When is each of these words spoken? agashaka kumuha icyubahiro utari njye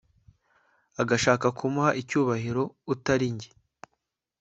agashaka 1.01 1.45
kumuha 1.57 1.91
icyubahiro 2.01 2.63
utari 2.93 3.27
njye 3.35 3.49